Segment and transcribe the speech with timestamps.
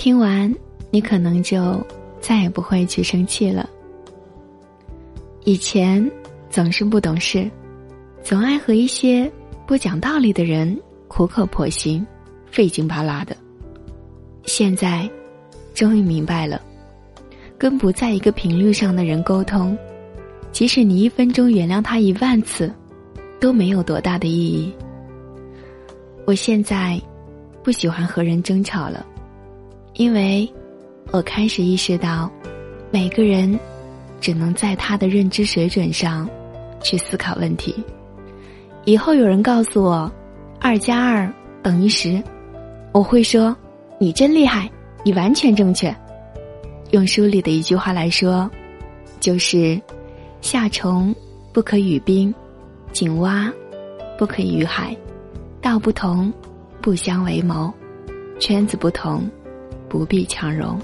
[0.00, 0.50] 听完，
[0.90, 1.78] 你可能就
[2.22, 3.68] 再也不会去生气了。
[5.44, 6.10] 以前
[6.48, 7.46] 总是不懂事，
[8.22, 9.30] 总爱和一些
[9.66, 10.74] 不讲道理的人
[11.06, 12.04] 苦口婆心、
[12.50, 13.36] 费劲巴拉的。
[14.44, 15.06] 现在，
[15.74, 16.62] 终于明白了，
[17.58, 19.76] 跟不在一个频率上的人沟通，
[20.50, 22.72] 即使你一分钟原谅他一万次，
[23.38, 24.72] 都没有多大的意义。
[26.24, 26.98] 我现在
[27.62, 29.06] 不喜欢和人争吵了，
[30.00, 30.50] 因为
[31.10, 32.30] 我开始意识到，
[32.90, 33.58] 每个人。
[34.18, 36.28] 只能在他的认知水准上，
[36.82, 37.74] 去思考问题。
[38.84, 40.10] 以后有人告诉我，
[40.60, 41.30] 二加二
[41.62, 42.22] 等于十，
[42.92, 43.56] 我会说
[43.98, 44.70] ：“你真厉害，
[45.04, 45.94] 你完全正确。”
[46.92, 48.50] 用书里的一句话来说，
[49.20, 49.80] 就是
[50.42, 51.14] ：“夏虫
[51.50, 52.34] 不可语冰，
[52.92, 53.50] 井蛙
[54.18, 54.94] 不可语海，
[55.62, 56.30] 道不同
[56.82, 57.72] 不相为谋，
[58.38, 59.26] 圈子不同
[59.90, 60.80] 不必强融。”